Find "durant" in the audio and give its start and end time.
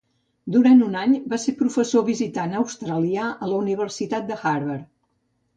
0.53-0.79